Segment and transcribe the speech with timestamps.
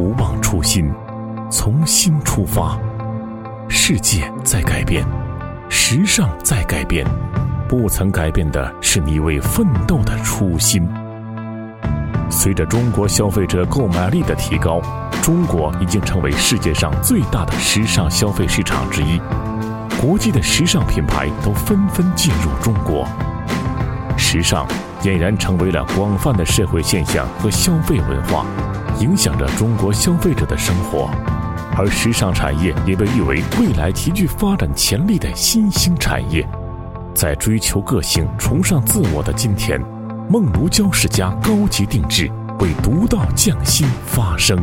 [0.00, 0.90] 不忘初心，
[1.50, 2.74] 从新出发。
[3.68, 5.04] 世界在改变，
[5.68, 7.06] 时尚在改变，
[7.68, 10.88] 不曾改变的是你为奋斗的初心。
[12.30, 14.80] 随着中国消费者购买力的提高，
[15.20, 19.20] 中国已经成为世界上最大的时尚消费市场之一。
[20.00, 23.06] 国际的时尚品牌都纷纷进入中国，
[24.16, 24.66] 时尚
[25.02, 28.46] 俨然成为了广泛的社会现象和消费文化，
[29.00, 31.10] 影响着中国消费者的生活。
[31.76, 36.46] 而时尚产业也被誉为未来极具发展潜力的新兴产业。
[37.14, 39.80] 在追求个性、崇尚自我的今天，
[40.28, 44.58] 梦如娇世家高级定制为独到匠心发声。